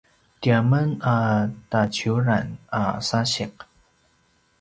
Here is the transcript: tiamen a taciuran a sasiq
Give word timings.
tiamen 0.41 0.89
a 0.99 1.49
taciuran 1.69 2.47
a 2.79 3.01
sasiq 3.07 3.53